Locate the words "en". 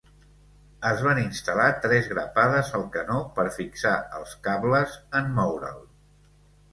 5.21-5.29